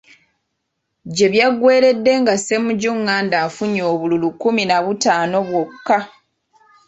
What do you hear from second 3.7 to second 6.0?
obululu kkumi na butaano bwokka.